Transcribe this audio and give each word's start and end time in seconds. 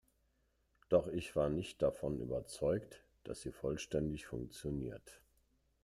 Doch 0.89 1.07
ich 1.07 1.35
war 1.35 1.49
nicht 1.51 1.83
davon 1.83 2.19
überzeugt, 2.21 3.03
dass 3.23 3.41
sie 3.41 3.51
vollständig 3.51 4.25
funktioniert. 4.25 5.21